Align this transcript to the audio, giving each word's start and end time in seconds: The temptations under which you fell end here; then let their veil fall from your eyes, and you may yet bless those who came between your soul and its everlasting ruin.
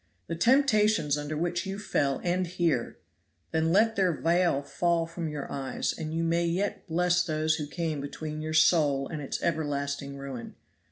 The 0.25 0.35
temptations 0.35 1.15
under 1.15 1.37
which 1.37 1.67
you 1.67 1.77
fell 1.77 2.21
end 2.23 2.47
here; 2.57 2.97
then 3.51 3.71
let 3.71 3.95
their 3.95 4.11
veil 4.11 4.63
fall 4.63 5.05
from 5.05 5.29
your 5.29 5.51
eyes, 5.51 5.93
and 5.95 6.11
you 6.11 6.23
may 6.23 6.43
yet 6.47 6.87
bless 6.87 7.23
those 7.23 7.57
who 7.57 7.67
came 7.67 8.01
between 8.01 8.41
your 8.41 8.55
soul 8.55 9.07
and 9.07 9.21
its 9.21 9.39
everlasting 9.43 10.17
ruin. 10.17 10.55